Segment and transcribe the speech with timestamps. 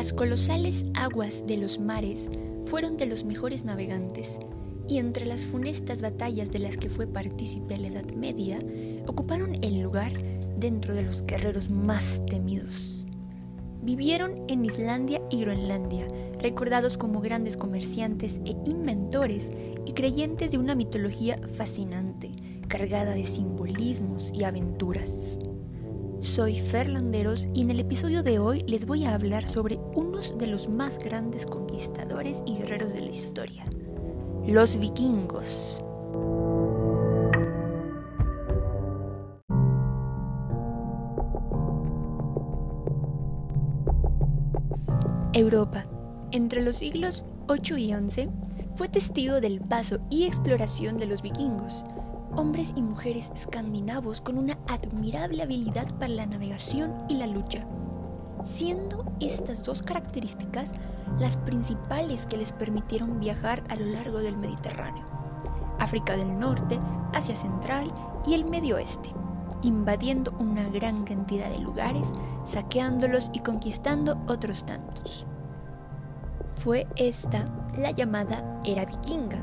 [0.00, 2.30] las colosales aguas de los mares
[2.64, 4.38] fueron de los mejores navegantes,
[4.88, 8.58] y entre las funestas batallas de las que fue partícipe la Edad Media,
[9.06, 10.10] ocuparon el lugar
[10.56, 13.06] dentro de los guerreros más temidos.
[13.82, 16.08] Vivieron en Islandia y Groenlandia,
[16.38, 19.52] recordados como grandes comerciantes e inventores
[19.84, 22.30] y creyentes de una mitología fascinante,
[22.68, 25.38] cargada de simbolismos y aventuras.
[26.22, 30.48] Soy Ferlanderos y en el episodio de hoy les voy a hablar sobre unos de
[30.48, 33.64] los más grandes conquistadores y guerreros de la historia,
[34.46, 35.82] los vikingos.
[45.32, 45.84] Europa,
[46.32, 48.28] entre los siglos 8 y 11,
[48.74, 51.82] fue testigo del paso y exploración de los vikingos,
[52.36, 57.66] hombres y mujeres escandinavos con una admirable habilidad para la navegación y la lucha,
[58.44, 60.74] siendo estas dos características
[61.18, 65.04] las principales que les permitieron viajar a lo largo del Mediterráneo,
[65.78, 66.78] África del Norte,
[67.12, 67.92] Asia Central
[68.26, 69.10] y el Medio Oeste,
[69.62, 72.12] invadiendo una gran cantidad de lugares,
[72.44, 75.26] saqueándolos y conquistando otros tantos.
[76.48, 77.46] Fue esta
[77.78, 79.42] la llamada era vikinga,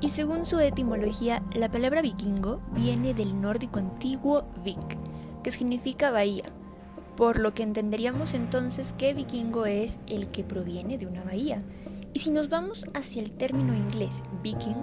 [0.00, 4.78] y según su etimología, la palabra vikingo viene del nórdico antiguo vik,
[5.42, 6.44] que significa bahía,
[7.16, 11.62] por lo que entenderíamos entonces que vikingo es el que proviene de una bahía.
[12.12, 14.80] Y si nos vamos hacia el término inglés viking,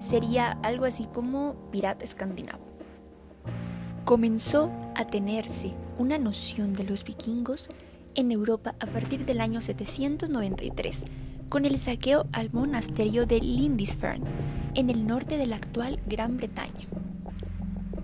[0.00, 2.64] sería algo así como pirata escandinavo.
[4.04, 7.70] Comenzó a tenerse una noción de los vikingos
[8.14, 11.04] en Europa a partir del año 793,
[11.52, 14.24] con el saqueo al monasterio de Lindisfarne,
[14.74, 16.88] en el norte de la actual Gran Bretaña.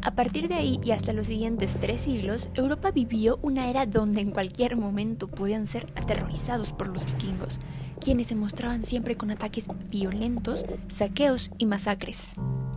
[0.02, 4.20] A partir de ahí y hasta los siguientes tres siglos, Europa vivió una era donde
[4.20, 7.58] en cualquier momento podían ser aterrorizados por los vikingos,
[7.98, 12.32] quienes se mostraban siempre con ataques violentos, saqueos y masacres.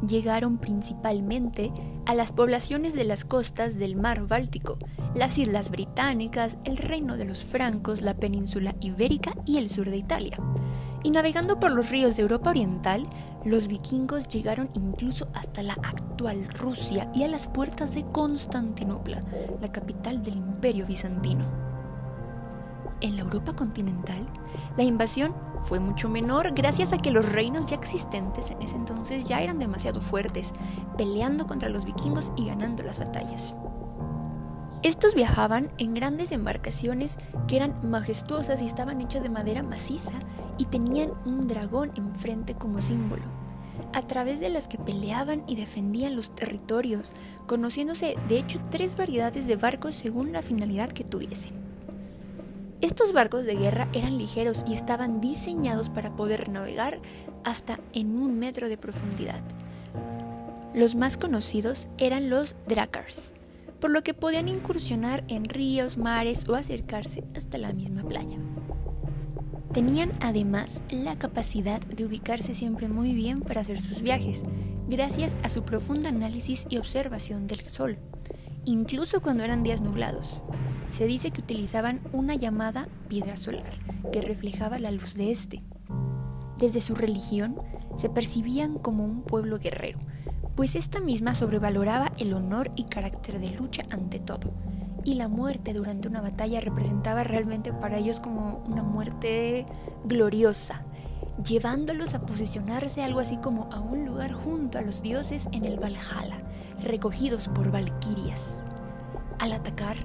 [0.08, 1.72] Llegaron principalmente
[2.08, 4.78] a las poblaciones de las costas del mar Báltico,
[5.14, 9.98] las islas británicas, el reino de los francos, la península ibérica y el sur de
[9.98, 10.40] Italia.
[11.04, 13.04] Y navegando por los ríos de Europa Oriental,
[13.46, 19.24] los vikingos llegaron incluso hasta la actual Rusia y a las puertas de Constantinopla,
[19.60, 21.61] la capital del imperio bizantino.
[23.02, 24.26] En la Europa continental,
[24.78, 29.28] la invasión fue mucho menor gracias a que los reinos ya existentes en ese entonces
[29.28, 30.54] ya eran demasiado fuertes,
[30.98, 33.56] peleando contra los vikingos y ganando las batallas.
[34.84, 37.18] Estos viajaban en grandes embarcaciones
[37.48, 40.14] que eran majestuosas y estaban hechas de madera maciza
[40.58, 43.24] y tenían un dragón enfrente como símbolo,
[43.94, 47.14] a través de las que peleaban y defendían los territorios,
[47.48, 51.71] conociéndose de hecho tres variedades de barcos según la finalidad que tuviesen.
[52.82, 57.00] Estos barcos de guerra eran ligeros y estaban diseñados para poder navegar
[57.44, 59.42] hasta en un metro de profundidad.
[60.74, 63.36] Los más conocidos eran los Drakars,
[63.80, 68.38] por lo que podían incursionar en ríos, mares o acercarse hasta la misma playa.
[69.74, 74.44] Tenían además la capacidad de ubicarse siempre muy bien para hacer sus viajes,
[74.88, 78.00] gracias a su profundo análisis y observación del sol,
[78.66, 80.42] incluso cuando eran días nublados.
[80.90, 83.74] Se dice que utilizaban una llamada piedra solar,
[84.12, 85.64] que reflejaba la luz de este.
[86.58, 87.56] Desde su religión,
[87.98, 90.00] se percibían como un pueblo guerrero,
[90.56, 94.54] pues esta misma sobrevaloraba el honor y carácter de lucha ante todo,
[95.04, 99.66] y la muerte durante una batalla representaba realmente para ellos como una muerte
[100.04, 100.86] gloriosa,
[101.44, 105.80] llevándolos a posicionarse algo así como a un lugar junto a los dioses en el
[105.80, 106.42] Valhalla,
[106.82, 108.64] recogidos por valquirias.
[109.40, 109.98] Al atacar,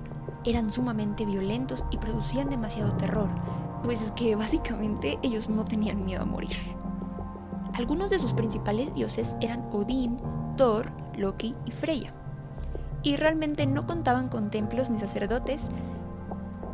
[0.44, 3.30] eran sumamente violentos y producían demasiado terror,
[3.82, 6.56] pues es que básicamente ellos no tenían miedo a morir.
[7.74, 10.18] Algunos de sus principales dioses eran Odín,
[10.56, 12.14] Thor, Loki y Freya.
[13.02, 15.68] Y realmente no contaban con templos ni sacerdotes,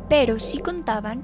[0.07, 1.21] pero sí contaban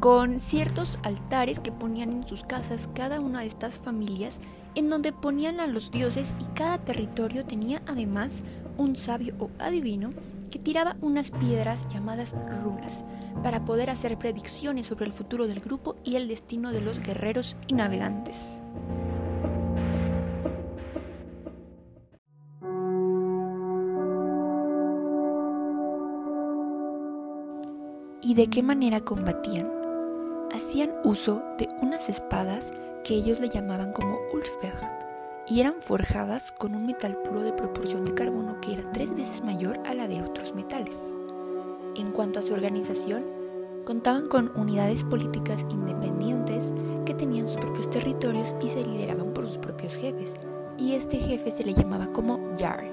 [0.00, 4.40] con ciertos altares que ponían en sus casas cada una de estas familias,
[4.74, 8.42] en donde ponían a los dioses y cada territorio tenía además
[8.78, 10.10] un sabio o adivino
[10.50, 13.04] que tiraba unas piedras llamadas runas
[13.42, 17.56] para poder hacer predicciones sobre el futuro del grupo y el destino de los guerreros
[17.66, 18.58] y navegantes.
[28.22, 29.79] ¿Y de qué manera combatían?
[30.62, 32.70] Hacían uso de unas espadas
[33.02, 34.78] que ellos le llamaban como Ulfberg
[35.48, 39.42] y eran forjadas con un metal puro de proporción de carbono que era tres veces
[39.42, 41.16] mayor a la de otros metales.
[41.96, 43.24] En cuanto a su organización,
[43.86, 46.74] contaban con unidades políticas independientes
[47.06, 50.34] que tenían sus propios territorios y se lideraban por sus propios jefes,
[50.76, 52.86] y este jefe se le llamaba como Jarl.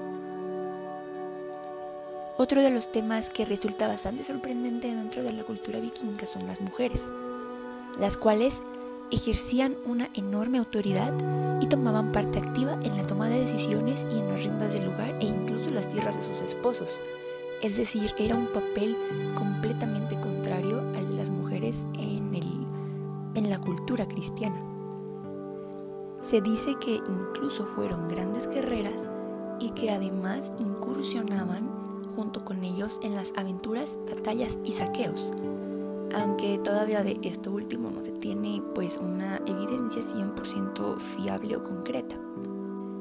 [2.38, 6.62] Otro de los temas que resulta bastante sorprendente dentro de la cultura vikinga son las
[6.62, 7.10] mujeres,
[7.98, 8.62] las cuales
[9.10, 11.14] ejercían una enorme autoridad
[11.60, 15.16] y tomaban parte activa en la toma de decisiones y en las riendas del lugar
[15.20, 17.00] e incluso las tierras de sus esposos.
[17.62, 18.96] Es decir, era un papel
[19.34, 20.38] completamente contrario
[21.08, 22.66] de las mujeres en, el,
[23.34, 24.62] en la cultura cristiana.
[26.20, 29.10] Se dice que incluso fueron grandes guerreras
[29.60, 31.68] y que además incursionaban
[32.14, 35.30] junto con ellos en las aventuras, batallas y saqueos,
[36.14, 42.16] aunque todavía de esto último no se tiene pues una evidencia 100% fiable o concreta.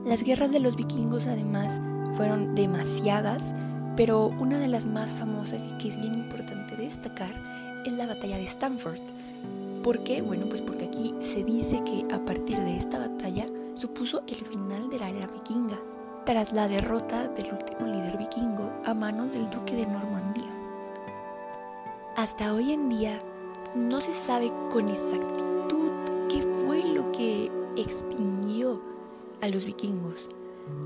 [0.06, 1.82] Las guerras de los vikingos además
[2.16, 3.54] fueron demasiadas
[3.98, 7.34] pero una de las más famosas y que es bien importante destacar
[7.84, 9.02] es la batalla de Stanford.
[9.84, 10.22] ¿Por qué?
[10.22, 14.90] Bueno, pues porque aquí se dice que a partir de esta batalla supuso el final
[14.90, 15.80] de la era vikinga,
[16.26, 20.57] tras la derrota del último líder vikingo a manos del duque de Normandía.
[22.18, 23.22] Hasta hoy en día
[23.76, 25.92] no se sabe con exactitud
[26.28, 28.82] qué fue lo que extinguió
[29.40, 30.28] a los vikingos.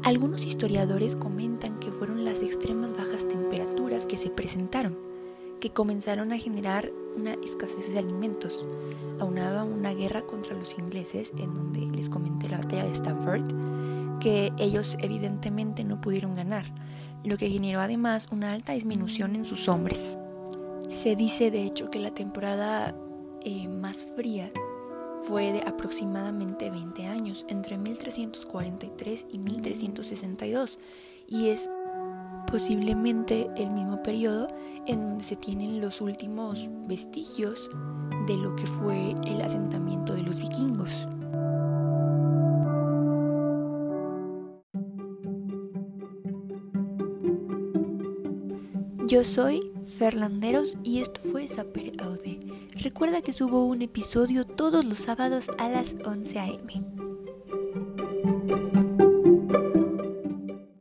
[0.03, 4.99] Algunos historiadores comentan que fueron las extremas bajas temperaturas que se presentaron,
[5.61, 8.67] que comenzaron a generar una escasez de alimentos,
[9.21, 14.19] aunado a una guerra contra los ingleses, en donde les comenté la batalla de Stanford,
[14.19, 16.65] que ellos evidentemente no pudieron ganar,
[17.23, 20.17] lo que generó además una alta disminución en sus hombres.
[20.91, 22.93] Se dice de hecho que la temporada
[23.41, 24.51] eh, más fría
[25.21, 30.79] fue de aproximadamente 20 años, entre 1343 y 1362,
[31.27, 31.69] y es
[32.51, 34.49] posiblemente el mismo periodo
[34.85, 37.71] en donde se tienen los últimos vestigios
[38.27, 41.07] de lo que fue el asentamiento de los vikingos.
[49.07, 52.39] Yo soy Ferlanderos y esto fue Saper Aude.
[52.75, 56.90] Recuerda que subo un episodio todos los sábados a las 11 am.